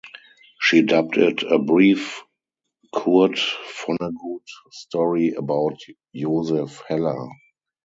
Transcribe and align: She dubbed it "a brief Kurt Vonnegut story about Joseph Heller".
She 0.59 0.81
dubbed 0.81 1.17
it 1.19 1.43
"a 1.43 1.59
brief 1.59 2.23
Kurt 2.91 3.39
Vonnegut 3.77 4.47
story 4.71 5.33
about 5.33 5.77
Joseph 6.15 6.81
Heller". 6.87 7.29